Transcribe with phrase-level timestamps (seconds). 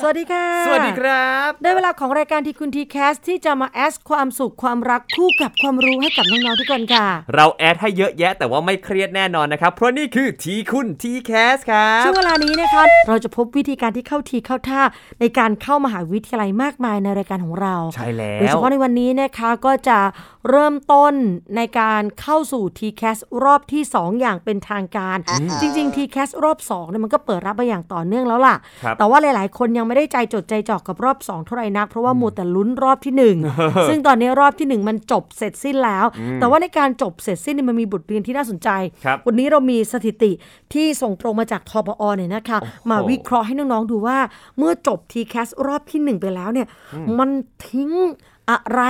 [0.00, 14.82] สวัสดีค่ะ สวัสดีครับ ได้เวลาของรายการทีคุณ TCAS ที่จะมาแอสความสุขความรักคู่กับความรู้ให้กับน้องๆทุกคนค่ะ เรา add ให้เยอะแยะแต่ว่าไม่เครียดแน่นอนนะครับ เพราะนี่คือทีคุณ T CAS ครับช่วงเวลานี้นะคะเราจะพบวิธีการที่เข้าทีเข้าท่า
[15.20, 19.98] ในการเข้ามหาวิทยาลัยมากมายในรายการของเรา ใช่แล้วโดยเฉพาะในวันนี้นะคะก็จะ
[20.50, 21.14] เริ่มต้น
[21.56, 25.16] ในการเข้าสู่ TCAS รอบที่ 2 อย่างเป็นทางการ
[25.60, 36.06] จริง ๆ TCAS รอบ2เนี่ยมันก็เปิดรับมาอย่างต่อเนื่องแล้วล่ะครับแต่ว่าหลายๆ คนยังไม่ได้ใจจดใจจ่อกับรอบ 2 เท่าไหร่นัก เพราะว่ามัวแต่ลุ้นรอบที่ 1 ซึ่งตอนนี้รอบที่ 1 มันจบเสร็จสิ้นแล้ว
[36.40, 38.68] แต่ว่าในการจบเสร็จสิ้นเนี่ยมันมีบทเรียนที่น่าสนใจ
[39.04, 40.30] ครับวันนี้เรามีสถิติ
[40.72, 42.58] ที่ส่งตรงมาจากทปอเนี่ยนะคะ
[42.90, 44.18] มาวิเคราะห์ให้น้องๆดูว่า
[44.58, 46.66] เมื่อจบ TCAS รอบที่หนึ่งไปแล้วเนี่ย
[47.18, 47.30] มัน
[47.68, 47.90] ทิ้ง
[48.50, 48.82] อะไร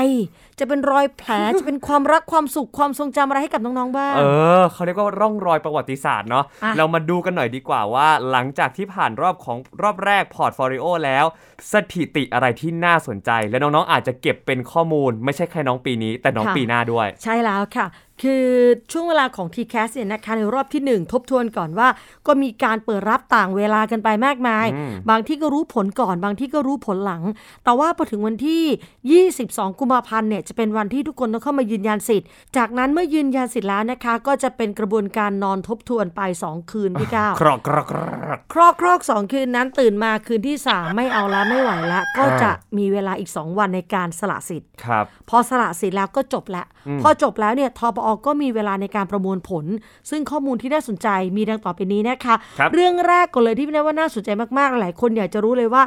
[0.59, 4.23] จะเป็นรอยแผลจะเป็นความรักความสุขความทรงจำอะไรให้กับน้องๆบ้างเอ
[4.61, 11.25] อเขาเรียกว่าร่องรอยประวัติศาสตร์เนาะอะเรามาดูกันหน่อยดีกว่าว่า หลังจากที่ผ่านรอบของรอบแรก portfolio แล้ว
[11.73, 17.87] สถิติอะไรที่น่าสนใจ และน้องๆอาจจะเก็บเป็นข้อมูล ไม่ใช่แค่น้องปีนี้ แต่น้องปีหน้าด้วย ใช่แล้วค่ะ
[18.23, 18.45] คือ
[18.93, 21.89] ช่วงเวลาของ TCAS เนี่ยนะคะในรอบที่ 1 ทบทวนก่อนว่า
[22.27, 24.67] ก็มีการเปิดรับต่างเวลากันไปมากมาย
[25.11, 27.23] บางที่ก็รู้ผลก่อน บางที่ก็รู้ผลหลัง
[27.65, 38.05] แต่ว่าพอถึงวันที่ 22 กุมภาพันธ์เนี่ยจะเป็นวันที่ทุกคนต้องเข้ามายืนยันสิทธิ์ จากนั้นเมื่อยืนยันสิทธิ์แล้วนะคะ ก็จะเป็นกระบวนการนอนทบทวนไป 2 คืนพี่ก้าวครอกครอกครอ
[38.37, 46.67] กครอกครอกสองคืนนั้นตื่นมาคืนที่สามไม่เอาละไม่ไหวละก็อ่าจะมีเวลาอีก 2 วันในการสละสิทธิ์ครับพอสละสิทธิ์แล้วก็จบแล้ว
[47.03, 49.65] พอจบแล้วเนี่ยทปอก็มีเวลาในการประมวลผล
[50.11, 55.83] ซึ่งข้อมูลที่น่าสนใจมีดังต่อไปนี้นะคะครับเรื่องแรกก่อนเลยที่พี่นาว่าน่าสนใจมากๆ หลายคนอยากจะรู้เลยว่า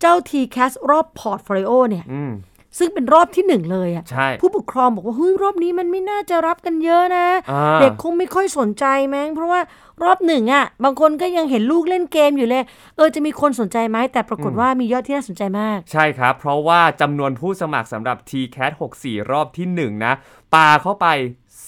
[0.00, 2.32] เจ้า TCAS รอบพอร์ตโฟลิโอเนี่ยอืม
[2.78, 8.84] ซึ่งเป็นรอบที่หนึ่งเลยอะใช่ผู้ปกครองบอกว่าเฮ้ยรอบนี้มันไม่น่าจะรับกันเยอะนะอ่าเด็กคงไม่ค่อยสนใจ
[9.14, 9.60] มั้งเพราะว่า
[10.02, 12.64] รอบหนึ่งอะบางคนก็ยังเห็นลูกเล่นเกมอยู่เลย
[12.96, 20.12] เออจะมีคนสนใจไหมแต่ปรากฏว่ามียอดที่น่าสนใจมาก ใช่ครับ เพราะว่าจำนวนผู้สมัครสำหรับ TCAS 64 รอบที่1นะ
[20.54, 21.06] ปาเข้าไป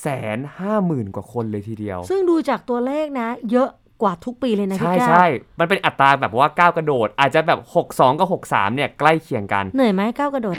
[0.01, 0.07] แส
[0.37, 3.71] นห้าหมื่นกว่าคนเลยทีเดียว ซึ่งดูจากตัวเลขนะ เยอะ
[4.03, 5.25] กว่าทุกปีเลยนะใช่พี่ก้าวใช่
[5.61, 10.57] มันเป็นอัตราแบบว่าก้าวกระโดด อาจจะแบบ 62 กับ 63 เนี่ยใกล้เคียงกัน เหนื่อยไหมก้าวกระโดด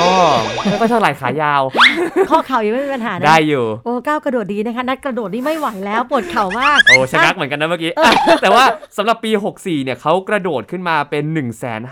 [0.00, 0.12] ก็
[0.70, 1.62] ไม่ค่อยเท่าไหร่ขายาว
[2.30, 7.92] ข้อเข่ายังไม่มีปัญหานะได้อยู่ โอ้ก้าวกระโดดดีนะคะ นัดกระโดดนี่ไม่ไหวแล้วปวดเข่ามาก โอ้ชะงักเหมือนกันนะเมื่อกี้
[8.42, 8.64] แต่ว่า
[8.96, 11.24] สำหรับปี 64 เนี่ยเขากระโดดขึ้นมาเป็น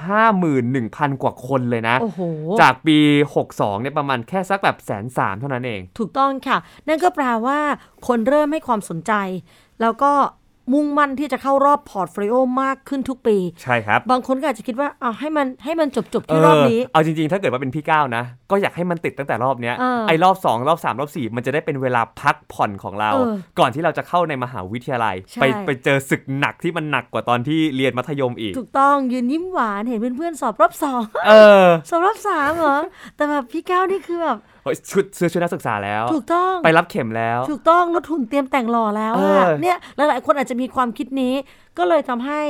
[0.06, 2.20] 151,000 กว่าคนเลยนะ โอ้โห
[2.60, 2.98] จากปี
[3.40, 6.58] 62 เนี่ยประมาณแค่สักแบบแสนสามเท่านั้นเอง ถูกต้องค่ะ
[6.88, 7.58] นั่นก็แปลว่า
[8.06, 9.12] คนเริ่มให้ความสนใจ
[9.80, 10.12] แล้วก็
[10.72, 31.32] มุ่งมั่นที่จะเข้ารอบพอร์ตโฟลิโอมากขึ้นทุกปีใช่ครับ บางคนก็อาจจะคิดว่าเอาให้มันให้มันจบจบๆที่รอบนี้เเอาจริงๆ ถ้าเกิดว่าเป็นพี่ก้าวนะ ก็อยากให้มันติดตั้งแต่รอบเนี้ยเออไอ้รอบ 2 รอบ 3 รอบ 4 มันจะได้เป็นเวลาพักผ่อนของเราเออก่อนที่เราจะเข้าในมหาวิทยาลัยใช่ไปไปเจอศึกหนักที่มันหนักกว่าตอนที่เรียนมัธยมอีก ถูกต้องยืนยิ้มหวานเห็นเพื่อนๆสอบรอบสองเอ
[31.64, 32.76] อสอบรอบสามเหรอ
[33.16, 34.49] แต่แบบพี่ก้าวนี่คือแบบเฮ้ย
[34.90, 41.34] ชุดซื้อชุดนักศึกษาแล้ว ถูกต้องไปรับเข็มแล้ว ถูกต้องลงทุนเตรียมแต่งหล่อแล้วอะเออเนี่ยหลายๆคนอาจจะมีความคิดนี้
[41.78, 42.42] ก็เลยทำให้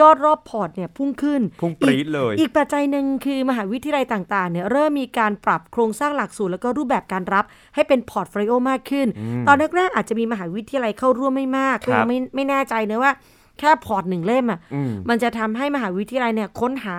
[0.00, 9.06] ยอดรอบพอร์ตเนี่ยพุ่งขึ้น พุ่งปรี๊ดเลย อีกปัจจัยหนึ่งคือมหาวิทยาลัยต่างๆเนี่ยเริ่มมีการปรับโครงสร้างหลักสูตรแล้วก็รูปแบบการรับให้เป็นพอร์ตโฟลิโอมากขึ้น
[9.46, 13.12] ตอนแรกๆอาจจะมีมหาวิทยาลัยเข้าร่วมไม่มากครับก็ยังไม่ไม่แน่ใจนะว่า
[13.58, 16.96] แค่พอร์ตหนึ่งเล่มอะอืมมันจะทำให้มหาวิทยาลัยเนี่ยค้นหา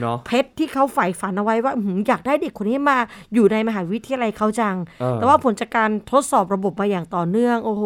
[0.00, 2.98] เนาะเพชรที่เขาใฝ่ฝันเอาไว้ว่าอื้อหืออยากได้เด็กคนนี้มา
[3.34, 7.84] อยู่ในมหาวิทยาลัยเขาจังเออแต่ว่าผลจากการทดสอบระบบมาอย่างต่อเนื่อง โอ้โห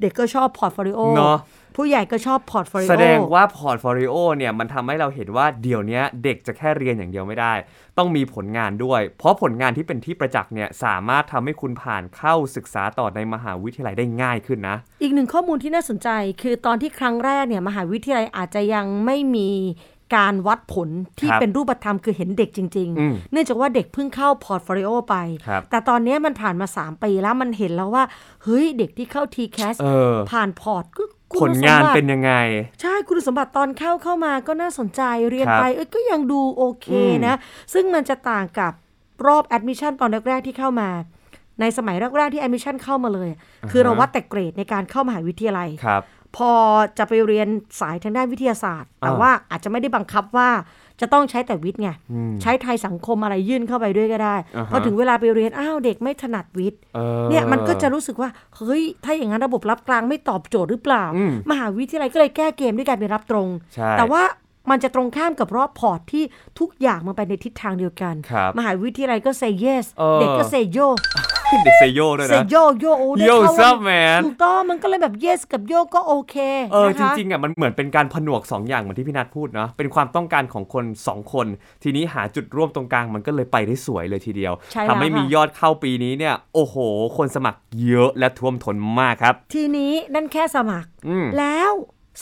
[0.00, 1.38] เด็กก็ชอบพอร์ตโฟลิโอเนาะ
[1.76, 7.52] ผู้ใหญ่ก็ชอบพอร์ตโฟลิโอแสดงว่าพอร์ตโฟลิโอเนี่ยมันทำให้เราเห็นว่าเดี๋ยวนี้เด็กจะแค่เรียนอย่างเดียวไม่ได้
[7.98, 16.08] ต้องมีผลงานด้วย เพราะผลงานที่เป็นที่ประจักษ์เนี่ยสามารถทำให้คุณผ่านเข้าศึกษาต่อในมหาวิทยาลัยได้ง่ายขึ้นนะ อีกหนึ่งข้อมูลที่น่าสนใจ
[16.42, 19.50] คือตอนที่ครั้งแรกเนี่ยมหาวิทยาลัยอาจจะยังไม่มี
[20.16, 25.16] การวัดผลที่ครับเป็นรูปธรรมคือเห็นเด็กจริงอืมๆเนื่องจากว่าเด็กเพิ่งเข้าพอร์ตโฟลิโอไป
[25.46, 28.04] ครับแต่ตอนนี้มันผ่านมา 3 ปีแล้วมันเห็นแล้วว่า
[28.44, 32.32] เฮ้ย เด็กที่เข้า TCAS เออผ่านพอร์ตก็คุณ ผลงานสมบัติเป็นยังไง
[32.80, 37.36] ใช่คุณสมบัติตอนเข้าเข้ามาก็น่าสนใจเรียนครับไปเอ้ยก็ยังดูโอเคอืมนะ
[37.74, 38.72] ซึ่งมันจะต่างกับ
[39.26, 40.88] รอบแอดมิชชั่นตอนแรกๆที่เข้ามา
[41.60, 43.30] ในสมัยแรกๆที่แอดมิชชั่นเข้ามาเลย
[43.70, 46.02] คือเราวัดแต่เกรดในการเข้ามหาวิทยาลัยครับ
[46.36, 46.52] พอ
[46.98, 47.48] จะไปเรียน
[47.80, 50.50] สายทางด้านวิทยาศาสตร์ แต่อ่าว่าอาจจะไม่ได้บังคับว่า
[51.00, 64.22] จะต้องใช้แต่วิทย์ไงอืมใช้ไทยสังคมอะไรยื่นเข้าไปด้วยก็ได้อ่าฮะพอถึงเวลาไปเรียนอ้าวเด็กไม่ถนัดวิทย์ออเนี่ยมันก็จะรู้สึกว่าเฮ้ยถ้าอย่างนั้นระบบรับกลางไม่ตอบโจทย์หรือเปล่าอืมมหาวิทยาลัยก็เลยแก้เกมด้วยการไปรับตรงใช่แต่ว่า
[64.70, 66.24] มันจะตรงข้ามกับรอบพอร์ตที่
[66.58, 70.88] ทุกอย่างมันไปในทิศทางเดียวกันครับมหาวิทยาลัยก็ say yes เออเด็กก็ say yo
[71.64, 75.80] เด็กเซโยด้วย say นะ yo yo โอ้ได้ Yo เข้า what's up man ถูกต้องมันก็เลยแบบ yes กับ yo
[75.94, 76.36] ก็โอเค
[76.72, 81.46] เออนะจคะริงๆอะมันเหมือนเป็นการผนวก 2 อย่างเหมือนที่พี่นัทพูดเนาะเป็นความต้องการของคน 2 คน
[81.82, 86.76] ทีนี้หาจุดร่วมตรงกลางมันก็เลยไปได้สวยเลยทีเดียวใช่แล้วทำให้มีค่ะยอดเข้าปีนี้เนี่ย โอ้โห
[87.16, 91.70] คนสมัครเยอะและท่วมท้นมากครับ ทีนี้นั่นแค่สมัครอืมแล้ว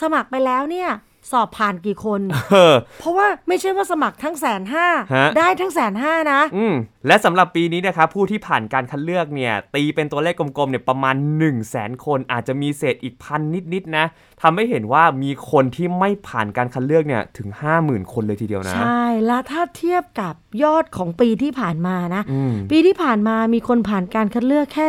[0.01, 0.91] สมัครไปแล้วเนี่ย
[1.31, 6.75] สอบผ่านกี่คนเออเพราะว่าไม่ใช่ว่าสมัครทั้งแสนห้าฮะได้ทั้งแสนห้านะอืม
[7.07, 13.41] และสำหรับปีนี้นะครับผู้ที่ผ่านการคัดเลือกเนี่ยตีเป็นตัวเลขกลมๆเนี่ยประมาณ 1 0 0 0 0แสนคนอาจจะมีเศษอีกพัน
[13.75, 14.07] นิดๆนะ
[14.43, 17.49] ทำให้เห็นว่ามีคนที่ไม่ผ่านการคัดเลือกเนี่ยถึง
[17.81, 24.87] 50,000 คนเลยทีเดียวนะ ใช่ แล้วถ้าเทียบกับยอดของปีที่ผ่านมานะอืมปีที่ผ่านมามีคนผ่านการคัดเลือกแค่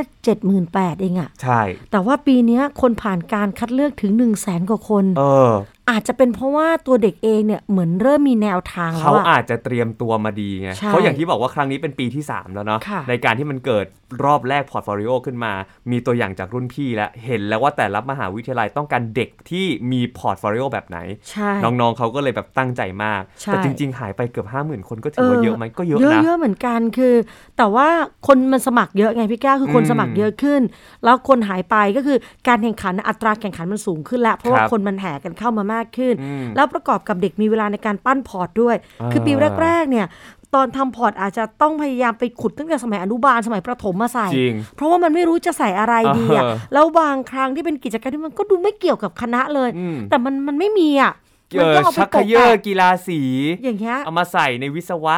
[0.56, 1.62] 78,000เองอะใช่
[1.92, 5.52] แต่ว่าปีเนี้ยคนผ่านการคัดเลือกถึง 1 0 0 0 0แสนกว่าคน เออ
[5.90, 13.86] อาจจะเป็นเพราะว่าตัวเด็กเองเนี่ยเหมือนเริ่มมีแนวทางแล้วเขาอะอาจจะเตรียมตัวมาดีไงใช่เพราะอย่างที่บอกว่าครั้งนี้เป็นปีที่ 3 แล้วเนาะค่ะในการที่มันเกิด
[14.26, 15.54] รอบแรกพอร์ตโฟลิโอขึ้นมา
[15.92, 20.98] มีตัวอย่างจากรุ่นพี่แล้ว เห็นแล้วว่าแต่ละมหาวิทยาลัยต้องการเด็กที่มีพอร์ตโฟลิโอแบบไหน
[21.30, 27.14] ใช่น้องๆเขาก็เลยแบบตั้งใจมากใช่แต่จริง ๆ หายไปเกือบ 50,000 คนก็ถือว่าเยอะไหมก็เยอะเยอะนะเยอะเหมือนกันคือ
[27.58, 27.88] แต่ว่า
[28.28, 30.62] คนมันสมัครเยอะไงพี่ก้าวคือคนอืมสมัครเยอะขึ้น
[31.04, 32.18] แล้วคนหายไปก็คือ
[32.48, 39.31] การแข่งขันอัตราแข่งขันมันสูงขึ้นแล้วเพราะว่าครับคนมันแห่กันเข้ามามากขึ้นอืมแล้วประกอบกับเด็กมีเวลาในการปั้นพอร์ตด้วยอ่าคือปี
[39.62, 40.07] แรกๆเนี่ย
[40.56, 51.13] ตอนทำพอร์ตอาจจะต้องพยายามไปขุดตั้งแต่สมัยอนุบาลสมัยประถมมาใส่จริงเพราะว่ามันไม่รู้จะใส่อะไรดีอะเออแล้วบางครั้งที่เป็นกิจกรรมที่มันก็ดูไม่เกี่ยวกับคณะเลยอืมแต่มันมันไม่มีอะ
[51.50, 53.19] เอมันอก็เอาไปชักตเขกยอแต่กีฬาสี
[53.63, 55.16] อย่างเงี้ยเอามาใส่ในวิศวะ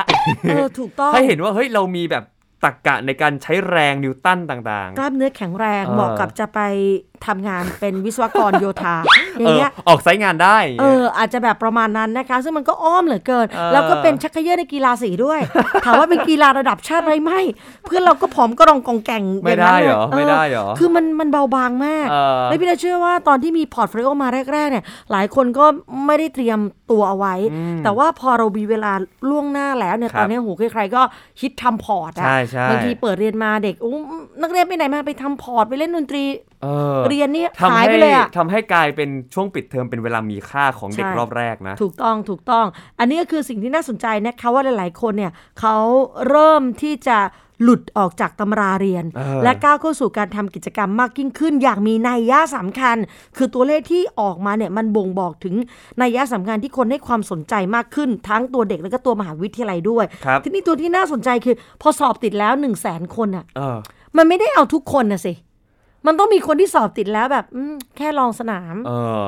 [0.50, 2.24] เออถูกต้องให้เห็นว่าเฮ้ยเรามีแบบ
[2.64, 6.60] ตรรกะในการใช้แรงนิวตันต่างกล้ามเนื้อแข็งแรงเออเหมาะกับจะไป
[7.26, 15.40] ทำงานเป็นวิศวกรโยธาๆ อย่างเงี้ยเออออกไซต์งานได้เอออาจจะแบบประมาณนั้นนะคะ ซึ่งมันก็อ้อมเหลือเกินเออแล้วก็เป็นชักเย่อในกีฬาสีด้วย
[15.86, 17.42] ถามว่าเป็นกีฬาระดับชาติไหมไม่
[17.86, 25.66] เพื่อนเราก็ผอมก็ก๊องแก๊งไม่ย่างนั้นได้เหรอเลยไม่ได้เหรอคือมันมันเบาบางมากเออแล้วพี่นาเชื่อว่าตอนที่มีพอร์ตโฟลิโอมาแรกๆเนี่ยหลายคนก็
[26.06, 26.60] ไม่ได้เตรียม
[26.92, 27.36] ตัวเอาไว้
[27.84, 28.92] แต่ว่าพอเรามีเวลา
[29.30, 31.02] ล่วงหน้าแล้วเนี่ยครับตอนนี้โหใครๆก็
[31.42, 33.94] คิดทำพอร์ตอะใช่ใช่บางทีเปิดเรียนมาเด็กอู้
[34.42, 36.24] นักเรียนไปไหนมาไปทำพอร์ตไปเล่นดนตรี
[36.64, 36.68] เอ
[36.98, 42.66] อเรียนนี่ทำหายให้ไปเลยอะทำให้กลายเป็นช่วงปิดเทอมเป็นเวลามีค่าของเด็กใช่รอบแรกนะ ถูกต้องถูกต้อง
[43.00, 45.78] อันนี้ก็คือสิ่งที่น่าสนใจนะคะว่าหลาย ๆ คนเนี่ยเขา
[46.28, 47.20] เริ่มที่จะ
[47.64, 52.98] หลุดออกจากตำราเรียนเออและก้าวเข้าสู่การทำกิจกรรมมากยิ่งขึ้น อย่างมีนัยยะสำคัญ
[53.38, 55.56] คือตัวเลขที่ออกมาเนี่ยมันบ่งบอกถึง
[56.02, 63.78] นัยยะสำคัญที่คนให้ความสนใจมากขึ้น ทั้งตัวเด็กและก็ตัวมหาวิทยาลัยด้วยครับทีนี้ตัวที่น่าสนใจคือ พอสอบติดแล้ว1นึ่งแสนคนอะเออ
[64.18, 65.34] มันไม่ได้เอาทุกคนนะสิ
[66.06, 68.92] มันต้องมีคนที่สอบติดแล้วแบบอืมแค่ลองสนาม เอ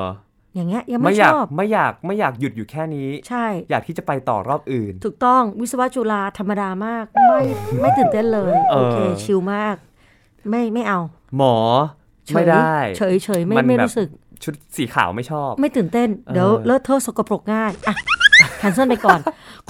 [0.54, 7.40] อย่างเงี้ยยังไม่ไม่อชยากอบ ไม่อยากไม่อยากหยุดอยู่แค่นี้ ใช่ อยากที่จะไปต่อรอบอื่น ถูกต้องวิศวะจุฬาธรรมดามาก ไม่
[7.80, 9.76] ไม่ตื่นเต้นเลย เออ โอเค ชิลมาก
[10.50, 11.00] ไม่ไม่เอา
[11.36, 11.56] หมอ
[12.26, 14.08] เฉยไม่ได้ เฉยเฉยไม่มันไม่แบบ รู้สึก
[14.44, 17.94] ชุดสีขาวไม่ชอบ ไม่ตื่นเต้น เดี๋ยวเออ เลอะเทอะสกปรกง่ายอะ
[18.60, 19.20] แคนเซิลไปก่อน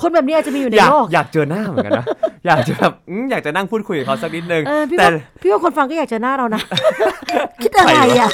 [0.01, 2.07] คนแบบนี้อาจจะมีอยู่ในอยากโลกอยากเจอหน้าเหมือนกันนะ
[2.47, 6.62] อยากจะแบบอืมอยากจะนั่งพูดคุยกับเขาสักนิดนึงเออพี่แต่ว่าพี่ว่าคนฟังก็อยากเจอหน้าเรานะ
[7.62, 8.31] คิดอะไรอะ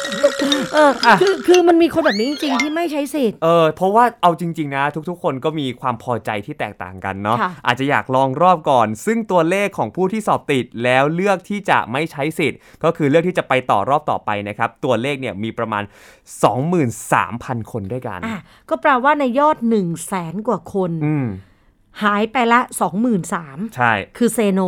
[0.74, 0.90] เออ
[1.20, 15.82] คือคือมันมีคนแบบนี้จริงๆที่ไม่ใช้สิทธิ์เออเพราะว่าเอาจริง ๆ นะ ทุกๆ คนก็มีความพอใจที่แตกต่างกันเนาะค่ะอาจจะอยากลองรอบก่อน ซึ่งตัวเลขของผู้ที่สอบติดแล้วเลือกที่จะไม่ใช้สิทธิ์ ก็คือเลือกที่จะไปต่อรอบต่อไปนะครับ ตัวเลขเนี่ยมีประมาณ
[16.76, 18.40] 23,000 คนด้วยกันอะ
[18.70, 21.26] ก็แปลว่าในยอด1นึ่งแสนกว่าคนอืม
[22.04, 22.60] หายไปละ
[23.18, 24.60] 23,000ใช่ คือเซโน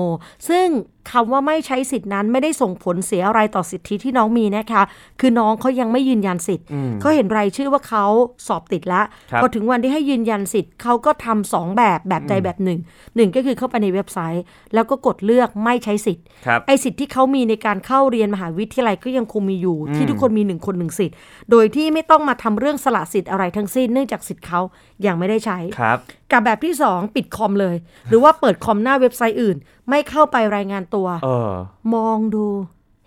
[0.49, 0.67] ซึ่ง
[1.13, 4.83] คำว่าไม่ใช้สิทธินั้นไม่ได้ส่งผลเสียอะไรต่อสิทธิที่น้องมีนะคะ
[5.21, 8.05] คือน้องเขายังไม่ยืนยันสิทธิ์อืมเขาเห็นรายชื่อว่าเขา
[8.47, 12.79] สอบติดแล้วครับพอถึงวันที่ให้ยืนยันสิทธิ์เขาก็ทำสองแบบแบบใดแบบหนึ่ง
[13.17, 21.17] หนึ่งก็คือเข้าไปในเว็บไซต์ แล้วก็กดเลือกไม่ใช้สิทธิ์ครับไอสิทธิ์ที่เขามีในการเข้าเรียนมหาวิทยาลัยก็ยังคงมีอยู่ ที่ทุกคนมีหนึ่งคนหนึ่งสิทธิ์
[21.51, 24.61] โดยที่ไม่ต้องมาทำเรื่องสละสิทธิ์อะไรทั้งสิ้นเนื่องจากสิทธิ์เขา
[25.07, 25.99] ยังไม่ได้ใช้ครับ
[26.33, 27.77] กับแบบที่ 2 ปิดคอมเลย
[28.09, 29.57] หรือว่าเปิดคอมหน้าเว็บไซต์อื่น
[29.91, 31.53] ไม่เข้าไปรายงานตัวเออ
[31.95, 32.47] มองดู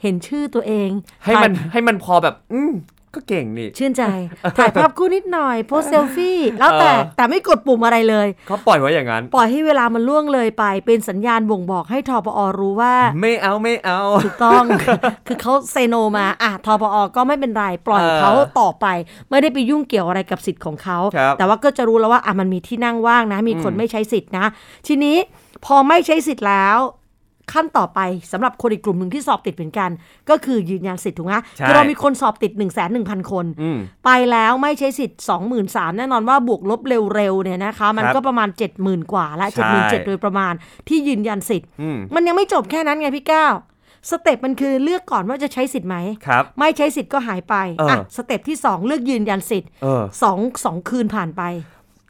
[0.01, 0.89] เห็นชื่อตัวเอง
[1.25, 2.73] ให้มันให้มันพอแบบ อืม
[3.15, 4.03] ก็เก่งนี่ ชื่นใจ
[4.57, 14.63] ถ่ายภาพคู่นิดหน่อย โพสเซลฟี่ แล้วแต่เออแต่ไม่กดปุ่มอะไรเลย เขาปล่อยไว้อย่างนั้น ปล่อยให้เวลามันล่วงเลยไป เป็นสัญญาณบ่งบอกให้ทปอรู้ว่า ไม่เอาไม่เอา ถูกต้อง
[15.27, 18.85] คือเขาเซโนมาอะทปอก็ไม่เป็นไร ปล่อยเออเขาต่อไป
[19.29, 24.45] ไม่ได้ไปยุ่งเกี่ยวอะไรกับสิทธิ์ของเขาครับแต่ว่าก็จะรู้แล้วว่าอะมันมีที่นั่งว่างนะ มีคนอืมไม่ใช้สิทธิ์นะ
[24.87, 25.17] ทีนี้
[25.65, 26.77] พอไม่ใช้สิทธิ์แล้ว
[27.53, 27.99] ขั้นต่อไป
[28.31, 29.89] สำหรับคนอีกกลุ่มหนึ่งที่สอบติดเหมือนกัน
[30.29, 32.69] ก็คือยืนยันสิทธิ์ถูกไหมใช่คือเรามีคนสอบติด 1 1 0 0
[33.09, 35.19] 0 0คนอืมไปแล้วไม่ใช้สิทธิ์
[35.57, 36.81] 23,000แน่นอนว่าบวกลบ
[37.15, 39.71] เร็วๆเนี่ยนะคะมันครับก็ประมาณ 70,000 กว่าและใช่
[40.03, 40.53] 77,000โดยประมาณ
[40.87, 43.53] ที่ยืนยันสิทธิ์อืมมันยังไม่จบแค่นั้นไงพี่ก้าว
[44.09, 45.95] step มันคือเลือกก่อนว่าจะใช้สิทธิ์ไหม
[46.27, 51.41] ครับไม่ใช้สิทธิ์ก็หายไปเอออ่อะ step ที่ 2 เลือกยืนยันสิทธิ์เออสองสองคืนผ่านไป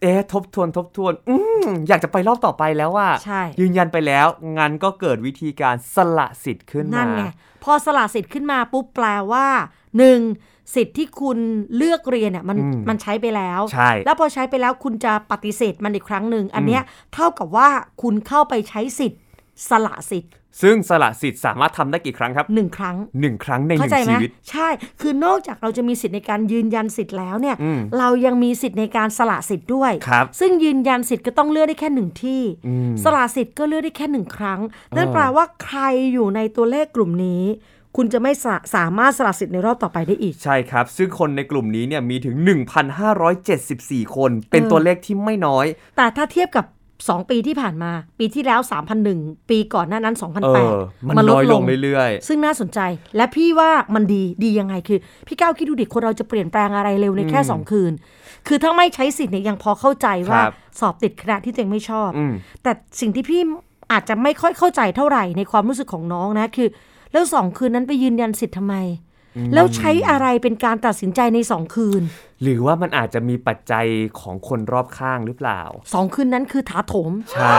[0.01, 4.27] เอ๊ะทบทวนทบทวน อืมอยากจะไปรอบต่อไปแล้วว่าใช่ ยืนยันไปแล้ว
[4.57, 7.23] งั้นก็เกิดวิธีการสละสิทธิ์ขึ้นนั่มานไง
[7.63, 9.47] พอสละสิทธิ์ขึ้นมาปุ๊บแปลว่า
[9.97, 10.19] หนึ่ง
[10.75, 11.37] สิทธิ์ที่คุณ
[11.75, 16.81] เลือกเรียนเนี่ยมันอืมมันใช้ไปแล้วใช่แล้วพอใช้ไปแล้วคุณจะปฏิเสธมันอีกครั้งหนึ่งอันเนี้ย
[17.13, 17.69] เท่ากับว่า
[18.01, 19.19] คุณเข้าไปใช้สิทธิ์
[19.69, 24.67] สละสิทธิ์ ซึ่งสละสิทธิ์สามารถทำได้กี่ครั้งครับหนึ่งครั้งหนึ่งครั้งในหเข้านึ่งใจไหมชีวิต ใช่
[25.01, 34.59] คือนอกจากเราจะมีสิทธิ์ในการยืนยันสิทธิ์แล้วเนี่ยอืมเรายังมีสิทธิ์ในการสละสิทธิ์ด้วยครับซึ่งยืนยันสิทธิ์ก็ต้องเลือกได้แค่หนึ่งที่อืมสละสิทธิ์ก็เลือกได้แค่หนึ่งครั้ง
[34.97, 35.79] นั่นเออแปลว่าใคร
[36.13, 37.43] อยู่ในตัวเลขกลุ่มนี้
[37.97, 42.35] คุณจะไม่สาสามารถสละสิทธิ์ในรอบต่อไปได้อีก ใช่ครับ ซึ่งคนในกลุ่มนี้เนี่ยมีถึง
[43.25, 45.65] 1,574 คน เป็นเออตัวเลขที่ไม่น้อย
[45.97, 46.65] แต่ถ้าเทียบกับ
[47.09, 48.59] 2 ปีที่ผ่านมา ปีที่แล้ว
[49.05, 50.29] 3,001 ปีก่อนหน้านั้นเออ
[50.99, 52.79] 2,008มันน้อยลงเรื่อยซึ่งน่าสนใจ
[53.15, 57.91] และพี่ว่ามันดีดียังไงคือ พี่ก้าวคิดดูดิคนเราจะเปลี่ยนแปลงอะไรเร็วในแค่อืมสองคืน
[58.47, 63.41] คือถ้าไม่ใช้สิทธิ์เนี่ยยังพอเข้าใจว่าครับสอบติดคณะที่ตัวเองไม่ชอบๆอืมแต่สิ่งที่พี่
[63.91, 66.67] อาจจะไม่ค่อยเข้าใจเท่าไหร่ในความรู้สึกของน้องนะคือ
[67.11, 68.75] แล้วสองคืนนั้นไปยืนยันสิทธิ์ทำไม
[69.53, 72.01] แล้วใช้อะไรเป็นการตัดสินใจในสองคืน
[72.43, 73.85] หรือว่ามันอาจจะมีปัจจัย
[74.21, 75.61] ของคนรอบข้างหรือเปล่า
[75.93, 77.53] สองคืนนั้นคือถาโถม ใช่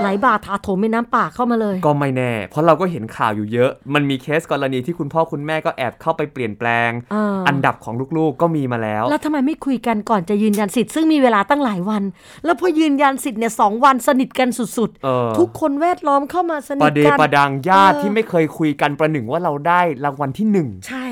[0.00, 12.02] ไหลบ่าถาโถมเป็นน้ำป่าเข้ามาเลย ก็ไม่แน่ เพราะเราก็เห็นข่าวอยู่เยอะ มันมีเคสกรณีที่คุณพ่อคุณแม่ก็แอบเข้าไปเปลี่ยนแปลงเอออัอันดับของลูกๆก็มีมาแล้ว แล้วทำไมไม่คุยกันก่อนจะยืนยันสิทธิ์ ซึ่งมีเวลาตั้งหลายวัน
[12.44, 21.04] แล้วพอยืนยันสิทธิ์เนี่ยสองวันสนิทกันสุดเออทุกคนแวดล้อมเข้ามาสนิปทระเดกันประดังญาติเออที่ไม่เคยคุยกันประหนึ่งว่าเราได้รางวัลที่หนึ่งใช่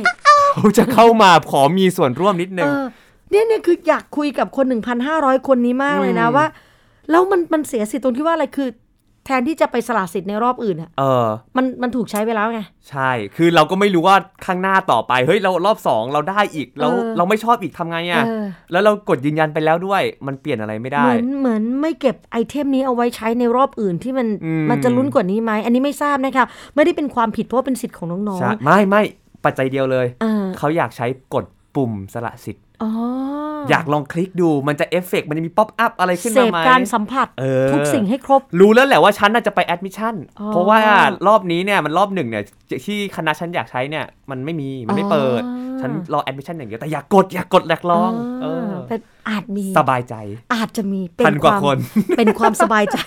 [0.55, 2.83] เขาจะเข้ามาขอมีส่วนร่วมนิดนึเองอ
[3.31, 4.67] เนี่ยเนี่ยคืออยากคุยกับคน
[5.07, 6.47] 1,500 คนนี้มากเลยนะอืมว่า
[7.11, 8.69] แล้วมันมันเสียสิทธิ์ตรงที่ว่าอะไรคือ
[9.27, 12.61] แทนที่จะไปสละสิทธิ์ในรอบอื่นอะเออ มันมันถูกใช้ไปแล้วไง
[12.91, 29.03] ใช่ คือเราก็ไม่รู้ว่าข้างหน้าต่อไป เฮ้ยเรารอบสองเราได้อีก เราเออเราไม่ชอบอีกทำไงอะ่ะเออ แล้วเรากดยืนยันไปแล้วด้วย มันเปลี่ยนอะไรไม่ได้ เหมือนเหมือนไม่เก็บ item นี้เอาไว้ใช้ในรอบอื่นที่มันอืม มันจะลุ้นกว่านี้ไหมอันนี้ไม่ทราบนะคะไม่ได้เป็นความผิดเพราะว่าเป็นสิทธิ์ของน้องใช่ไม่ไม่
[29.45, 31.45] ปัจจัยเดียวเลย ๆเออ เขาอยากใช้กด
[31.75, 32.91] ปุ่มสละสิทธิ์ อ๋อ
[33.71, 40.81] อยากลองคลิกดูมันจะเอฟเฟกต์มันจะมี pop up อะไรขึ้นมาไหมการสัมผัสเออทุกสิ่งให้ครบ รู้แล้วแหละว่าฉันน่าจะไปแอดมิชชั่นอ๋อเพราะว่า
[41.29, 42.45] รอบนี้เนี่ยมันรอบหนึ่งเนี่ย
[42.87, 50.15] ที่คณะฉันอยากใช้เนี่ยมันไม่มีมันไม่เปิดอ๋อฉันรอแอดมิชชั่นอย่างเดียวแต่อยากกดอยากกดอยากลองเออเป็นอาจมีสบายใจ
[50.55, 51.79] อาจจะมีเป็พันกว่าความคน
[52.19, 52.99] เป็นความสบายใจ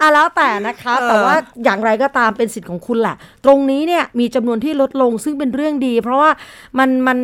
[0.00, 6.30] อะแล้วแต่นะคะเออแต่ว่าอย่างไรก็ตามเป็นสิทธิ์ของคุณแหละ ตรงนี้เนี่ยมีจำนวนที่ลดลงซึ่งเป็นเรื่องดี เพราะว่า
[6.78, 7.18] มันมัน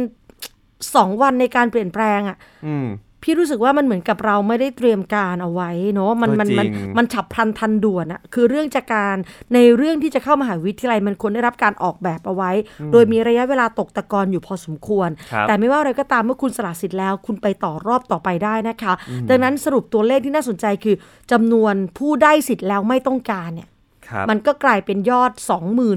[0.94, 2.36] สองวันในการเปลี่ยนแปลงอะ
[2.68, 2.88] อืม
[3.24, 9.16] พี่รู้สึกว่ามันเหมือนกับเราไม่ได้เตรียมการเอาไว้เนาะมันก็มันมันจริงมันฉับพลันทันด่วนอะคือเรื่องจากการ
[9.54, 12.50] ในเรื่องที่จะเข้ามหาวิทยาลัยมันควรได้รับการออกแบบเอาไว้
[12.92, 18.92] โดยมีระยะเวลาตกตะกอนอยู่พอสมควรครับแต่ไม่ว่าอะไรก็ตามเมื่อคุณสละสิทธิ์แล้ว คุณไปต่อรอบต่อไปได้นะคะ
[19.30, 20.96] ดังนั้นสรุปตัวเลขที่น่าสนใจคือ
[21.32, 23.68] จำนวนผู้ได้สิทธิ์แล้วไม่ต้องการเนี่ย
[24.08, 25.32] ครับมันก็กลายเป็นยอด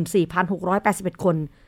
[0.09, 1.62] 24,681 คนอืม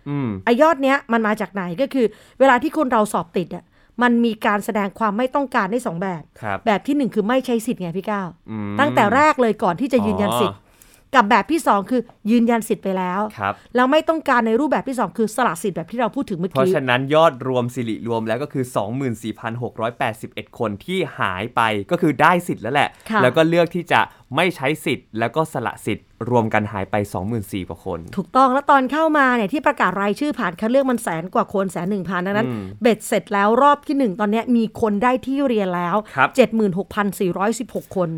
[0.46, 2.06] ไอยอดเนี้ยมันมาจากไหนก็คือ
[2.40, 3.66] เวลาที่คนเราสอบติดอะ
[4.02, 10.60] มันมีการแสดงความไม่ต้องการได้สองแบบครับแบบที่หนึ่งคือไม่ใช้สิทธิ์ไงพี่ก้าวอืมตั้งแต่แรกเลยก่อนที่จะยืนยันสิทธิ์
[11.16, 18.66] กับแบบที่สองคือยืนยันสิทธิ์ไปแล้วครับแล้วไม่ต้องการในรูปแบบที่สองคือสละสิทธิ์แบบที่เราพูดถึงเมื่อเพราะกี้ฉะนั้นยอดรวมสิริรวมแล้วก็คือ
[19.82, 24.02] 24,681 คนที่หายไปก็คือได้สิทธิ์แล้วแหละค่ะแล้วก็เลือกที่จะ
[24.36, 26.96] ไม่ใช้สิทธิ์ แล้วก็สละสิทธิ์รวมกันหายไป
[27.34, 36.30] 24,000กว่าคน ถูกต้องแล้วตอนเข้ามาเนี่ยที่ประกาศรายชื่อผ่านคัดเลือกมันแสนกว่าคนแสนหนึ่งพันดังนั้นอืมเบ็ดเสร็จแล้วรอบที่หนึ่งตอนเนี้ยมีคนได้ที่เรียนแล้วครับ
[37.12, 38.12] 76,416 คน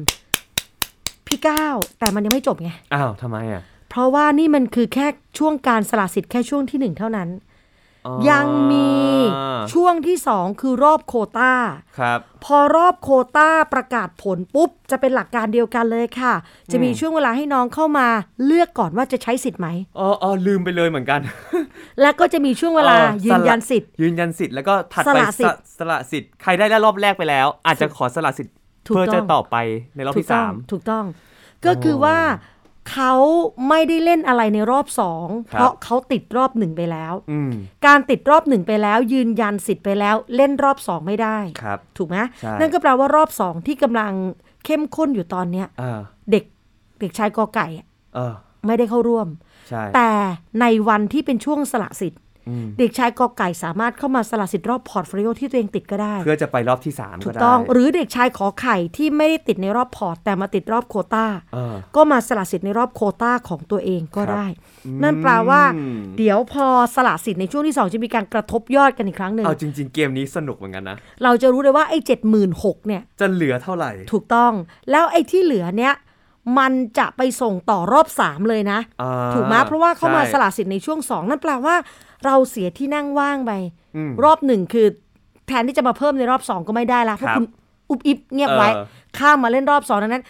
[1.27, 5.07] พี่ก้าวแต่มันยังไม่จบไง อ้าวทำไมอะ เพราะว่านี่มันคือแค่
[5.37, 7.29] ช่วงการสละสิทธิ์แค่ช่วงที่หนึ่งเท่านั้น
[8.07, 8.89] อ๋อยังมี
[9.73, 11.53] ช่วงที่สองคือรอบโควตา
[11.99, 16.33] ครับพอรอบโควต้าประกาศผลปุ๊บ จะเป็นหลักการเดียวกันเลยค่ะ
[16.71, 18.07] จะมีช่วงเวลาให้น้องเข้ามา
[18.45, 19.67] เลือกก่อนว่าจะใช้สิทธิ์ไหม
[19.99, 21.19] อ๋ออ๋อลืมไปเลยเหมือนกัน
[22.01, 29.55] และก็จะมีช่วงเวลาออยืนยันสิทธิ์ ยืนยันสิทธิ์แล้วก็ถัดสไปละสิทธิ์สละสิทธิ์ใครได้แล้วรอบแรกไปแล้ว อาจจะขอสละสิทธิ์ถูก เพื่อต้องจะต่อไป
[29.95, 31.05] ในรอบถูที่กต้อสางมถูกต้อง
[31.65, 32.17] ก็คือว่า
[32.91, 33.13] เขา
[33.69, 37.51] ไม่ได้เล่นอะไรในรอบสองครับเพราะเขาติดรอบหนึ่งไปแล้วอืม
[37.85, 44.11] การติดรอบหนึ่งไปแล้ว ยืนยันสิทธิ์ไปแล้ว เล่นรอบสองไม่ได้ครับถูกไหมใช่นั่นก็แปลว่ารอบสองที่กำลัง
[44.65, 45.99] เข้มข้นอยู่ตอนเนี้ยอ่า
[46.31, 46.43] เด็ก
[46.99, 48.33] เด็กชายกอไก่อะเออ
[48.65, 49.27] ไม่ได้เข้าร่วม
[49.69, 50.11] ใช่แต่
[50.61, 52.26] ในวันที่เป็นช่วงสละสิทธิ์อืม
[52.79, 64.45] เด็กชายกอไก่สามารถเข้ามาสละสิทธิ์รอบ portfolio ที่ตัวเองติดก็ได้ เพื่อจะไปรอบที่สามถูก็กได้ต้อง หรือเด็กชายขอไข่ที่ไม่ได้ติดในรอบพอร์ต แต่มาติดรอบโควต้าเออก็มาสละสิทธิ์ในรอบโควต้าของตัวเองก็ครับได้
[65.03, 74.51] นั่นแปลว่าอืมเดี๋ยวพอสละสิทธิ์ในช่วงที่สองจะมีการกระทบยอดกันอีกครั้งหนึ่งเอาจริง ๆ เกมนี้สนุกเหมือนกันนะ เราจะรู้เลยว่าไอ้เจ็ดหมื่นหกเนี่ยจะเหลือเท่าไหร่ ถูกต้อง
[74.91, 75.95] แล้วไอ้ที่เหลือเนี่ย
[76.59, 81.75] มันจะไปส่งต่อรอบสามเลยนะอ่าถูกไหมเพราะว่าเขามาใช่สละสิทธิ์ในช่วงสองนั่นแปลว่า
[82.25, 83.51] เราเสียที่นั่งว่างไป
[83.95, 84.87] อืมรอบหนึ่งคือ
[85.47, 87.45] แทนที่จะมาเพิ่มในรอบสองก็ไม่ได้ละเพราะครับคุณ
[87.89, 88.85] อุบอิบเงียบไว้เออ
[89.17, 90.25] ข้ามมาเล่นรอบสองดังนั้น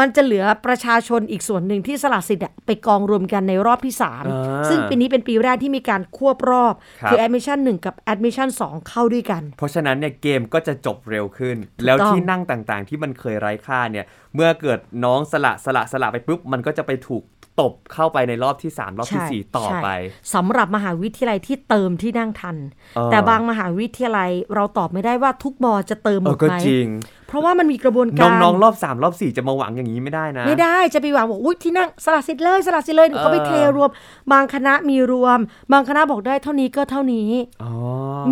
[0.00, 4.12] มันจะเหลือประชาชนอีกส่วนหนึ่งที่สละสิทธิ์อะไปกองรวมกันในรอบที่อ่า
[4.44, 17.22] 3ซึ่งปีนี้เป็นปีแรกที่มีการควบรอบครับคือ admission 1 กับ admission 2 เข้าด้วยกัน เพราะฉะนั้นเนี่ยเกมก็จะจบเร็วขึ้น แล้วที่นั่งต่างๆ ที่มันเคยไร้ค่าเนี่ยเมื่อเกิดน้องสละสละสละไปปุ๊บมันก็จะไปถูก
[17.60, 19.88] ตบเข้าไปในรอบที่ 3 รอบที่ใช่4ต่อใช่ไป
[20.34, 22.56] สำหรับมหาวิทยาลัยที่เติมที่นั่งทัน
[22.96, 26.86] เออแต่บางมหาวิทยาลัยเราตอบไม่ได้ว่าทุกมอจะเติมหเอมอดก็ไหมจริง
[27.28, 33.90] เพราะว่ามันมีกระบวนการน้องๆรอบ3รอบ4จะมาหวังอย่างนี้ไม่ได้นะ ไม่ได้จะไปหวังบอกอุ้ยที่นั่งสละสิทธิ์เลยสละสิทธิ์เลยเดี๋ยวเขาไปเออเทรวม
[34.32, 35.38] บางคณะมีรวม
[35.72, 37.30] บางคณะบอกได้เท่านี้ก็เท่านี้
[37.62, 37.72] อ๋อ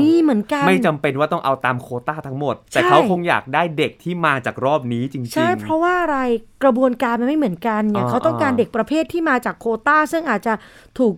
[0.01, 6.19] มีเหมือนกัน ไม่จำเป็นว่าต้องเอาตามโควต้าทั้งหมด แต่ใช่เขาคงอยากได้เด็กที่มาจากรอบนี้จริงๆใช่เพราะว่าอะไร
[6.63, 10.55] กระบวนการมันไม่เหมือนกันอย่างอ่าเขาต้องการอ่าเด็กประเภทที่มาจากโควต้า ซึ่งอาจจะ
[10.99, 11.15] ถูก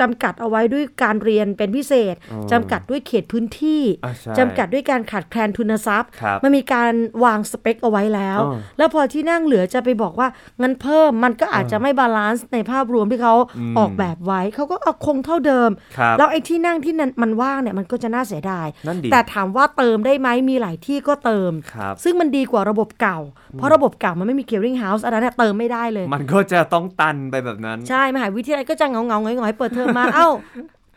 [0.00, 2.14] จำกัดเอาไว้ด้วยการเรียนเป็นพิเศษ
[2.52, 6.92] จำกัดด้วยเขตพื้นที่อ่าใช่จำกัดด้วยการขาดแคลนทุนทรัพย์ครับมันมีการ
[7.24, 10.28] วางสเปคเอาไว้แล้วอ่าแล้วพอที่นั่งเหลือจะไปบอกว่า
[10.62, 23.18] งั้นเพิ่มมันก็อาจจะไม่ balance ในภาพรวมที่เขาอืมออกแบบไว้เขาก็เอาคงเท่าเดิมครับแล้วไอ้ที่นั่งที่นันมันว่างเนี่ยมันก็จะน่าเสียดายนั่นดิแต่ถามว่าเติมได้ไหมมีหลายที่ก็เติมครับซึ่งมันดีกว่าระบบเก่า
[23.52, 30.28] เพราะระบบเก่ามันไม่มี clearing house อันนั้นนะเติมไม่ได้เลย มันก็จะต้องตันไปแบบนั้น ใช่มหาวิทยาลัยก็จะเงาเงาๆหงอยหงอยๆเปิดเทอมมาเอ้า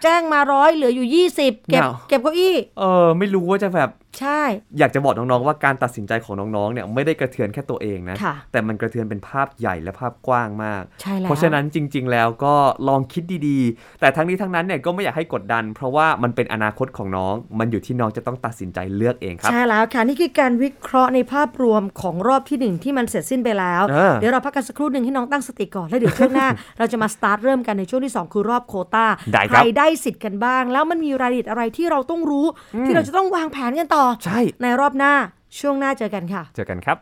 [0.04, 1.08] แจ้งมาร้อยเหลืออยู่
[1.40, 4.42] 20เก็บเหงาเก็บเก้าอี้ เออ ไม่รู้ว่าจะแบบ ใช่
[4.80, 12.56] อยากจะบอกน้องๆว่าการตัดสินใจของน้องๆเนี่ยไม่ได้กระเทือนแค่ตัวเองนะค่ะแต่มันกระเทือนเป็นภาพใหญ่และภาพกว้างมากใช่แล้วเพราะฉะนั้นจริง ๆ แล้วก็
[12.88, 26.48] ลองคิดดีๆ แต่ทั้งนี้ทั้งนั้นเนี่ยก็ไม่อยากให้กดดัน เพราะว่ามันเป็นอนาคตของน้อง มันอยู่ที่น้องจะต้องตัดสินใจเลือกเองครับใช่แล้วค่ะนี่คือการวิเคราะห์ในภาพรวมของรอบที่หนึ่งที่มันเสร็จสิ้นไปแล้วเออเดี๋ยวเราพักกันสักครู่หนึ่งให้น้องตั้งสติก่อนแล้วเดี๋ยวช่วงหน้า
[26.80, 32.46] เราจะมาสตาร์ทเริ่มกันในช่วงที่ 2 คือรอบโควตาได้ใคครัรบได้สิทธิ์กันบ้าง แล้วมันมีรายละเอียดอะไรที่เราต้องรู้
[32.86, 35.14] ที่เราจะต้องวางแผนกันต่อใช่ ในรอบหน้า
[35.60, 36.98] ช่วงหน้าเจอกันค่ะ เจอกันครับ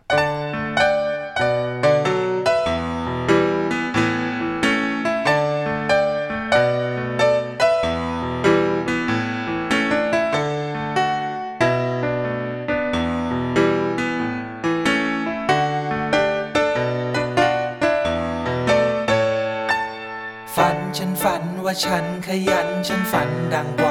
[20.55, 23.88] ฝันฉันฝันว่าฉันขยันฉันฝันดังกว่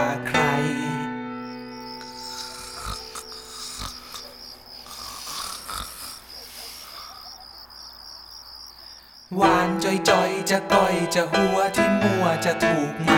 [10.55, 13.11] จะก้อยจะหัวที่มัวจะถูกไหม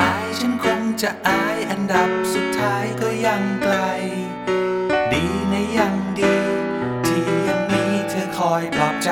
[0.00, 3.76] อายฉันคงจะอายอันดับสุดท้ายก็ยังไกล
[5.12, 6.34] ดีนะยังดี
[7.06, 9.10] ที่ยังมีเธอคอยปลอบใจ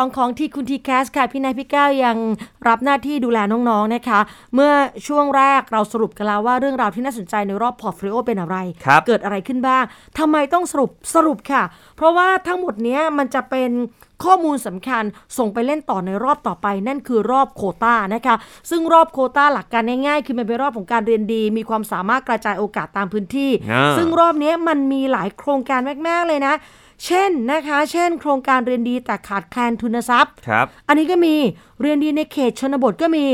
[0.00, 2.16] สู่ช่วงที่2ของทีคุณ TCAS ค่ะ พี่นันพี่ก้าวยัง
[2.68, 4.20] รับหน้าที่ดูแลน้องๆนะคะ
[4.54, 4.72] เมื่อ
[5.06, 9.84] ช่วงแรกเราสรุปกันแล้วว่าเรื่องราวที่น่าสนใจในรอบ portfolio เป็นอะไรครับเกิดอะไรขึ้นบ้าง
[10.18, 11.62] ทำไมต้องสรุปสรุปค่ะ
[11.96, 13.70] เพราะว่าทั้งหมดเนี้ยมันจะเป็น
[14.24, 15.04] ข้อมูลสำคัญ
[15.38, 18.36] ส่งไปเล่นต่อในรอบต่อไป นั่นคือรอบโควต้านะคะ
[18.70, 26.54] ซึ่งรอบโควต้าหลักการง่ายๆคือมันเป็นรอบของการเรียนดี มีความสามารถกระจายโอกาสตามพื้นที่อ่าซึ่งรอบเนี้ยมันมีหลายโครงการมากๆเลยนะ
[27.06, 31.34] เช่นนะคะ เช่น โครงการเรียนดีแต่ขาดแคลนทุนทรัพย์ครับ อันนี้ก็มี
[31.82, 33.26] เรียนดีในเขตชนบทก็มี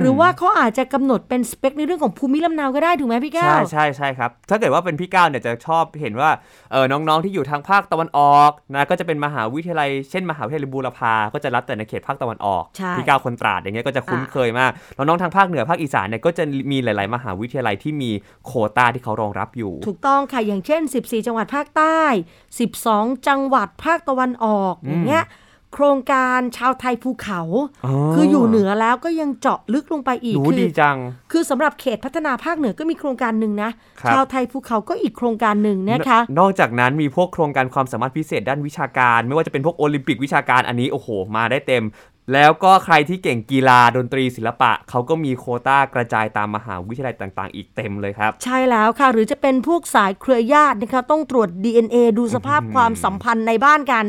[0.00, 6.30] หรือว่าเขาอาจจะกำหนดเป็นสเปคในเรื่องของภูมิลำเนาก็ได้ถูกไหมพี่แก้ใช่วใช่ใช่ครับ ถ้าเกิดว่าเป็นพี่ก้าวเนี่ยจะชอบเห็นว่า
[6.72, 18.10] เออน้องๆที่อยู่ทางภาคตะวันออกนะก็จะเป็นมหาวิทยาลัยเช่นมหาวิทยาลัยบูรพาก็จะรับแต่ในเขตภาคตะวันออกใช่พี่ก้าวคนตราดอย่างเงี้ยก็จะคุ้นอ่าเคยมากน้องๆทางภาคเหนือภาคอีสานเนี่ยก็จะมีหลาย ๆ มหาวิทยาลัยที่มี
[18.46, 22.00] โควต้าที่เขารองรับอยู่ ถูกต้องค่ะอย่างเช่น 14 จังหวัดภาคใต้
[22.58, 25.24] 12จังหวัดภาคตะวันออกอย่างเงี้ย
[25.76, 27.40] โครงการชาวไทยภูเขา
[27.84, 30.96] อ๋อคืออยู่เหนือแล้วก็ยังเจาะลึกลงไปอีกหนูคืดีจัง
[31.32, 41.84] คือสำหรับเขตพัฒนาภาคเหนือก็มีโครงการหนึ่งนะครับชาวไทยภูเขาก็อีกโครงการหนึ่งนะคะ นอกจากนั้นมีพวกโครงการความสามารถพิเศษด้านวิชาการ ไม่ว่าจะเป็นพวกโอลิมปิกวิชาการอันนี้โอ้โห มาได้เต็ม
[42.32, 54.04] แล้วก็ใครที่เก่งกีฬาดนตรีศิลปะ เขาก็มีโควต้ากระจายตามมหาวิทยาลัยต่าง ๆ อีกเต็มเลยครับ ใช่แล้วค่ะ หรือจะเป็นพวกสายเครือญาตินะคะต้องตรวจ DNA ดูสภาพความสัมพันธ์ในบ้านกัน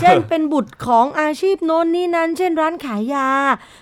[0.00, 3.28] เช่นเป็นบุตรของอาชีพโน้นนี่นั้น เช่นร้านขายยา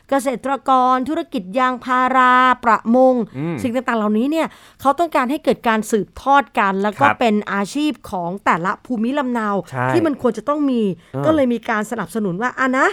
[0.09, 2.33] เกษตรกรธุรกิจยางพารา
[2.65, 3.15] ประมง
[3.63, 4.47] สิ่งต่างๆ เหล่านี้เนี่ย
[4.81, 12.89] เขาต้องการให้เกิดการสืบทอดกัน แล้วก็ครับเป็นอาชีพของแต่ละภูมิลำเนาใช่ที่มันควรจะต้องมีเออก็เลยมีการสนับสนุนว่าอะนะ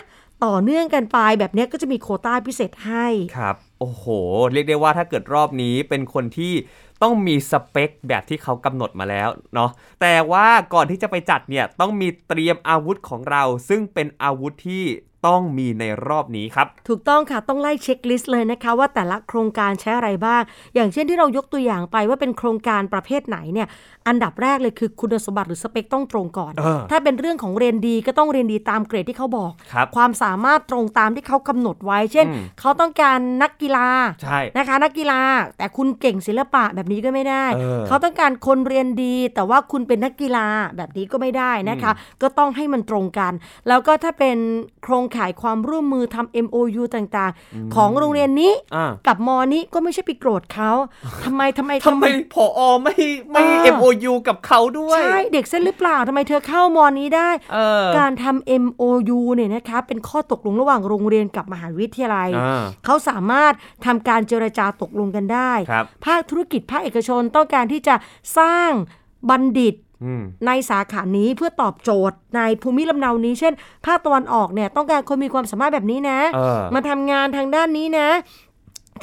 [0.45, 4.05] ต่อเนื่องกันไปแบบนี้ก็จะมีโคต้าพิเศษให้ครับโอ้โห
[4.53, 6.53] เรียกได้ว่าถ้าเกิดรอบนี้เป็นคนที่
[7.01, 9.69] ต้องมีสเปคแบบที่เขากำหนดมาแล้วเนาะ
[10.01, 14.83] แต่ว่าก่อนที่จะไปจัดเนี่ยต้องมีเตรียมอาวุธของเรา ซึ่งเป็นอาวุธที่
[15.27, 20.41] ต้องมีในรอบนี้ครับ ถูกต้องค่ะต้องไล่เช็คลิสต์เลยนะคะ ว่าแต่ละโครงการใช้อะไรบ้าง
[20.75, 23.67] อย่างเช่นที่เรายกตัวอย่างไปว่าเป็นโครงการประเภทไหนเนี่ย
[24.07, 33.87] อันดับแรกเลยคือคุณสมบัติหรือสเปคต้องตรงก่อนเออถ้าเป็นเรื่องของเรียนดีก็ต้องเรียนดีตามเกรดที่เขาบอกครับความสามารถตรงตามที่เขากำหนดไว้ เช่นอืมเขาต้องการนักกีฬา
[34.21, 35.19] ใช่นะคะนักกีฬา
[35.57, 43.33] แต่คุณเก่งศิลปะแบบนี้ก็ไม่ได้เออเขาต้องการคนเรียนดี แต่ว่าคุณเป็นนักกีฬาแบบนี้ก็ไม่ได้นะคะ ก็ต้องให้มันตรงกัน
[43.67, 44.37] แล้วก็ถ้าเป็น
[44.83, 50.71] โครงข่ายความร่วมมือทำ MOU ต่างๆ ของโรงเรียนนี้อ่ากับมอนี้ก็ไม่ใช่ไปโกรธเขา
[51.25, 52.95] ทำไมทำไมทำไมผอไม่
[53.31, 63.53] ไม่เออ MOU กับเขาด้วย ใช่ เด็กเส้นหรือเปล่าทำไมเธอเข้ามอนี้ได้เออการทำ MOU เนี่ยนะคะเป็นข้อตกลงระหว่างโรงเรียนกับมหาวิทยาลัยอ่าเขาสามารถ
[63.85, 67.95] ทำการเจรจาตกลงกันได้ครับภาคธุรกิจภาคเอกชนต้องการที่จะ
[68.37, 68.71] สร้าง
[69.29, 69.92] บัณฑิตอืม
[70.47, 73.53] ในสาขานี้เพื่อตอบโจทย์ในภูมิลำเนานี้ เช่น
[73.85, 78.09] ภาคตะวันออกเนี่ยต้องการคนมีความสามารถแบบนี้นะเออมาทำงานทางด้านนี้นะ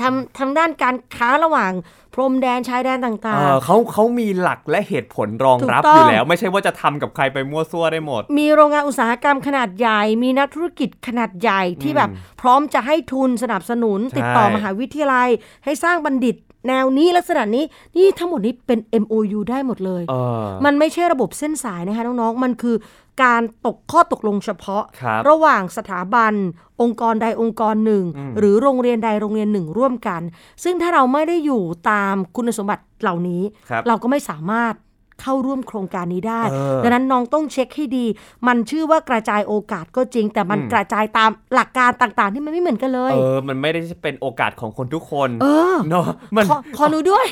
[0.01, 1.73] ทำทางด้านการค้าระหว่าง
[2.15, 12.11] พรมแดนชายแดนต่าเองอเขาเขามีหลักและเหตุผลรองรับถูกต้องอยู่แล้ว ไม่ใช่ว่าจะทำกับใครไปมั่วซั่วได้หมดๆมีโรงงานอุตสาหกรรมขนาดใหญ่ มีนักธุรกิจขนาดใหญ่ที่แบบ
[12.41, 15.29] พร้อมจะให้ทุนสนับสนุนติดต่อใช่มหาวิทยาลัย
[15.65, 16.37] ให้สร้างบัณฑิต
[16.69, 17.65] แนวนี้ลักษณะนี้
[17.97, 22.77] นี่ทั้งหมดนี้เป็น MOU ได้หมดเลยเออมันไม่ใช่ระบบเส้นสายนะคะน้องๆ มันคือ
[23.23, 26.33] การตกข้อตกลงเฉพาะครับระหว่างสถาบัน
[26.81, 28.05] องค์กรใดองค์กรหนึ่ง
[28.39, 30.23] หรือโรงเรียนใดโรงเรียนหนึ่งร่วมกัน
[30.65, 34.75] ซึ่งถ้าเราไม่ได้อยู่ตามคุณสมบัติเหล่านี้ครับเราก็ไม่สามารถ
[35.21, 38.07] เข้าร่วมโครงการนี้ได้เออดังนั้นน้องต้องเช็คให้ดี
[38.47, 46.07] มันชื่อว่ากระจายโอกาสก็จริง แต่มันอืมกระจายตามหลักการต่างๆ ที่มันไม่เหมือนกันเลย เออ มันไม่ได้เป็นโอกาสของคนทุกคน เออเนาะ
[46.37, 47.27] มันขอขอหนูด้วย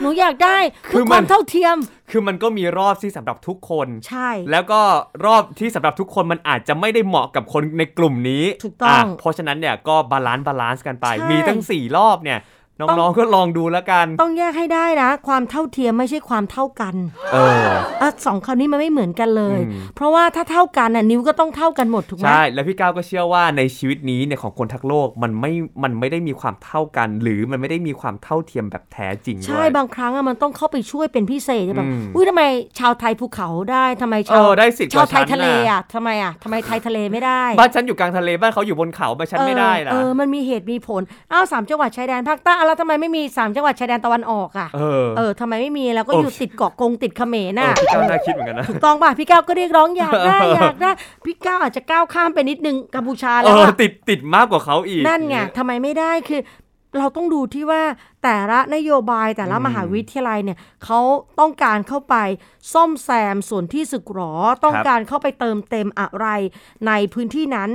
[0.00, 0.56] หนูอยากได้
[0.92, 1.76] คืคืออมันความเท่าเทียม
[2.10, 4.80] คือมันก็มีรอบที่สำหรับทุกคน ใช่ แล้วก็
[5.26, 16.94] รอบที่สำหรับทุกคนมันอาจจะไม่ได้เหมาะกับคนในกลุ่มนี้ ถูกต้องค่ะเพราะฉะนั้นเนี่ยก็ balance balance กันไปใช่มีตั้ง 4 รอบเนี่ยต้ น้อองงๆก็ลองดูแล้วกัน ต้ต้องแยกให้ได้นะ ความเท่าเทียมไม่ใช่ความเท่ากัน
[17.32, 17.66] เออ
[18.00, 32.42] อะสองคำนี้มันไม่เหมือนกันเลยอืมเพราะว่าถ้าเท่ากันน่ะนิ้วก็ต้องเท่ากันหมดถูกไหมใช่แล้วพี่ก้าวก็เชื่อว่าในชีวิตนี้เนี่ยของคนทั้งโลกมันไม่มันไม่ได้มีความเท่ากัน หรือมันไม่ได้มีความเท่าเทียมแบบแท้จริงด้ใช่วยบางครั้งอะมันต้องเข้าไปช่วยเป็นพิเศษแบบอืมอุ้ยทำไม
[32.78, 50.90] ชาวไทยภูเขาได้ทำไมเอชาวอได้สิทธิ์กชาวว่าไทยฉันทะเลน่ะอะทำไมอะทำไมไทยทะเลไม่ได้บ้านฉันอยู่กลางทะเลบ้านเขาอยู่บนเขาบ้านฉันไม่ได้ล่ะเออมันมีเหตุมีผลอ้าวสามจังหวัดชายแดนภาคใต้อะแล้วทำไมไม่มีสามจังหวัดชายแดนตะวันออกอะ เออ เออทำไมไม่มีแล้วก็โอ้อยู่ติดเกาะกงติดเขมรเอน่ะอพี่ก้าวน่าคิดเหมือนกันนะ ถูกต้องป่ะพี่ก้าวก็เรียกร้องอยากได้อยากได้
[51.26, 56.40] พี่ก้าวอาจจะก้าวข้ามไปนิดนึงกัมพูชาเอแล้วอ อะติดติดมากกว่าเขาอีก นั่นไงทำไมไม่ได้คือ
[56.98, 57.82] เราต้องดูที่ว่า
[58.22, 61.00] แต่ละนโยบายแต่ละมหาวิทยาลัยเนี่ยเขา
[61.40, 62.16] ต้องการเข้าไป
[62.72, 66.26] ซ่อมแซมส่วนที่สึกหรอ ต้องการเข้าไปเติมเต็มอะไร
[66.86, 67.70] ในพื้นที่นั้น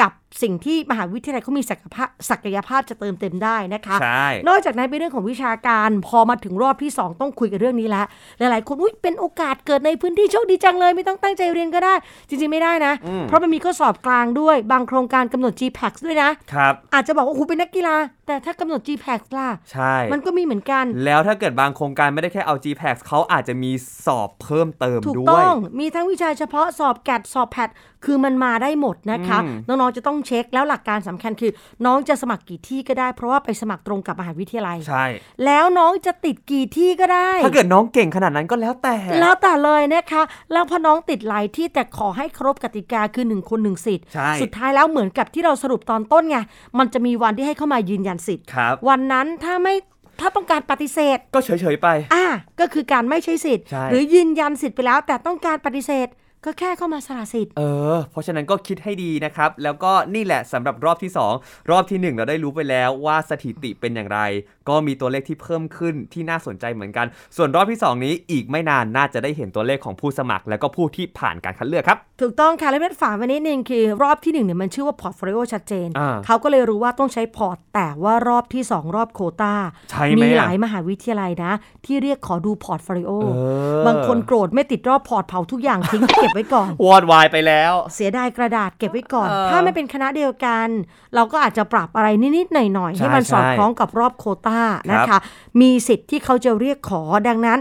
[0.00, 8.06] กับสิ่งที่มหาวิทยาลัยเขามีศักยภาพศักยภาพจะเติมเต็มได้นะคะใช่นอกจากนั้นเป็นเรื่องของวิชาการพอมาถึงรอบที่ 2 ต้องคุยกันเรื่องนี้แล้ว
[8.38, 11.94] หลายๆ คนอุ้ยเป็นโอกาสเกิดในพื้นที่โชคดีจังเลย ไม่ต้องตั้งใจเรียนก็ได้
[12.28, 12.92] จริง ๆ ไม่ได้นะ
[13.28, 23.70] เพราะมันมีข้อสอบกลางด้วย บางโครงการกำหนด GPAX ด้วยนะครับอาจจะบอกว่าโอ้โหเป็นนักกีฬา แต่ถ้ากำหนด GPAX ล่ะใช่ มันก็มีเหมือนกัน แล้วถ้าเกิดบางโครงการไม่ได้แค่เอา GPAX เขาอาจจะมี
[24.04, 27.70] สอบเพิ่มเติมถูกด้ต้วอยงมีทั้งวิชาเฉพาะสอบแกดสอบแพด
[28.04, 31.52] คือมันมาได้หมดนะคะอืมน้องๆจะต้องเช็คแล้วหลักการสำคัญคือ
[31.84, 35.04] น้องจะสมัครกี่ที่ก็ได้ เพราะว่าไปสมัครตรงกับมหาวิทยาลัย ใช่
[35.44, 46.38] แล้วน้องจะติดกี่ที่ก็ได้ ถ้าเกิดน้องเก่งขนาดนั้นก็แล้วแต่ แล้วแต่เลยนะคะ แล้วพอน้องติดหลายที่แต่ขอให้ครบกติกาคือหนึ่งคนหนึ่งสิทธิ์ใช่สุดท้ายแล้วเหมือนกับที่เราสรุปตอนต้นไง
[46.78, 49.74] มันจะมีวันที่ให้เข้ามายืนยันสิทธิ์ครับวันนั้นถ้าไม่
[50.20, 52.26] ถ้าต้องการปฏิเสธ ก็เฉยๆไป อ่า
[52.60, 56.08] ก็คือการไม่ใช้สิทธิ์ใช่หรือยืนยันสิทธิ์ไปแล้วแต่ต้องการปฏิเสธ
[56.44, 57.62] ก็แค่เข้ามาสละสิทธิ์ เอ
[57.94, 64.20] อ เพราะฉะนั้นก็คิดให้ดีนะครับ แล้วก็นี่แหละสำหรับรอบที่ 2 รอบทีหนึ่1 เราได้รู้ไปแล้วว่าสถิติเป็นอย่างไร
[64.68, 79.54] ก็มีตัวเลขที่เพิ่มขึ้นที่น่าสนใจเหมือนกัน ส่วนรอบที่ 2 นี้อีกไม่นานน่าจะได้เห็นตัวเลขของผู้สมัคร แล้วก็ผู้ที่ผ่านการคัดเลือกครับ ถูกต้องค่ะและเม็ดฝากไว้นิดนึงคือ รอบที่หนึ่งเนี่ยมันชื่อว่า portfolio ชัดเจนอ่าเขาก็เลยรู้ว่าต้องใช้ port แต่ว่ารอบที่ 2 รอบโควตา
[79.90, 81.52] ใช่ไหมมีอะหลายมหาวิทยาลัยนะ
[81.84, 83.38] ที่เรียกขอดู portfolio เอ
[83.80, 90.68] อบางคนโกรธไม่ติดรอบ port เผาทุกอย่างทิ้งเก็บไว้ก่อนวอดวายไปแล้ว เสียดายกระดาษเก็บไว้ก่อนเออถ้าไม่เป็นคณะเดียวกัน
[91.14, 95.18] เราก็อาจจะปรับอะไรนิดๆหน่อยๆใช่ให้มันสอดใช่คล้องกับรอบโควตาครับนะคะ
[95.60, 97.58] มีสิทธิ์ที่เขาจะเรียกขอดังนั้น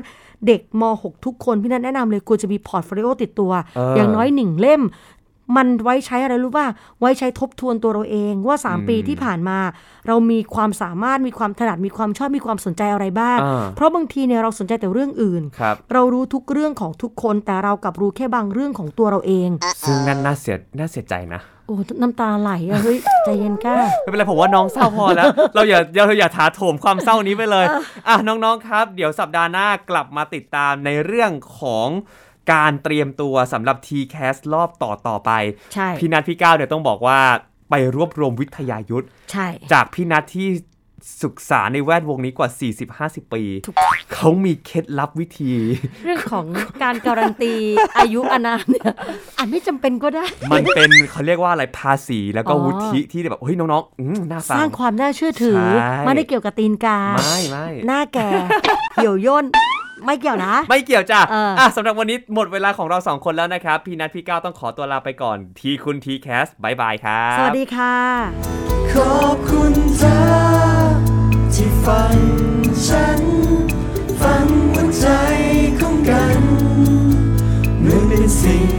[0.48, 4.82] เด็กม.6 ทุกคนพี่นันแนะนำเลยควรจะมี portfolio ติดตัวเอออย่างน้อยหนึ่งเล่ม
[5.56, 6.68] มันไว้ใช้อะไรรู้ป่ะ
[7.00, 9.60] ไว้ใช้ทบทวนตัวเราเองว่า 3 ปีที่ผ่านมา
[10.08, 19.50] เรามีความสามารถมีความถนัดมีความชอบมีความสนใจอะไรบ้างอ่าเพราะบางทีเนี่ยเราสนใจแต่เรื่องอื่นครับเรารู้ทุกเรื่องของทุกคนแต่เรากลับรู้แค่บางเรื่องของตัวเราเอง
[19.86, 27.66] ซึ่งนั่นน่าเสียน่าเสียใจนะโอ้น้ำตาไหลอะเฮ้ยใจเย็นก้าไม่เป็นไรผมว่าน้องเศร้าพอแล้ว เราอย่าเราอย่าถาโถมความเศร้านี้ไปเลย
[28.08, 31.88] อะน้องๆครับ เดี๋ยวสัปดาห์หน้ากลับมาติดตามในเรื่องของ
[32.52, 35.32] การเตรียมตัวสำหรับ TCAS รอบต่อต่อๆไป
[35.74, 37.20] ใช่พี่นัทพี่ก้าวเนี่ยต้องบอกว่า
[37.70, 40.48] ไปรวบรวมวิทยายุทธใช่จากพี่นัทที่
[41.24, 42.50] ศึกษาในแวดวงนี้กว่า
[42.92, 43.76] 40-50 ปีถูก
[44.14, 45.54] เขามีเคล็ดลับวิธี
[46.06, 46.46] เรื่องของ
[46.84, 47.54] การการันตี
[48.00, 48.92] อายุอานามเนี่ย
[49.38, 58.30] อาจไม่จำเป็นก็ได้ มันเป็นเขาเรียกว่าอะไรภาษีแล้วก็อ๋อวุฒิที่แบบ เฮ้ย น้องๆอืมน่าสฟัร้างงความน่าเชื่อถือใช่ไม่ได้เกี่ยวกับตีนกา ไม่ไม่หน้าแก่
[58.94, 59.46] เหี่ยวย่น
[60.06, 67.96] ไม่เกี่ยวนะ ไม่เกี่ยวจ้ะเอออ่อะสำหรับวันนี้หมดเวลาของเราสองคนแล้วนะครับ พี่นัทพี่ก้าวต้องขอตัวลาไปก่อน ทีคุณทีแคสบายบายครับ สวัสดีค่ะ
[68.94, 70.18] ขอบคุณเธอ
[71.54, 72.18] ที่ฟัง
[72.88, 73.22] ฉัน
[74.22, 75.06] ฟังหัวใจ
[75.80, 76.40] ของกัน
[77.82, 78.70] เหมือนเป็นสิ่ง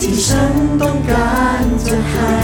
[0.00, 2.43] ที่ฉันต้องการจะให้